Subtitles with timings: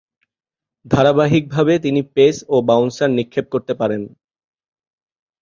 [0.85, 4.01] ধারাবাহিকভাবে তিনি পেস ও বাউন্সার নিক্ষেপ করতে পারেন।